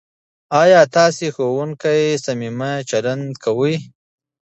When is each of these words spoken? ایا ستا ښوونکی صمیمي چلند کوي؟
ایا 0.61 0.81
ستا 0.89 1.05
ښوونکی 1.35 2.01
صمیمي 2.25 2.73
چلند 2.89 3.27
کوي؟ 3.43 3.75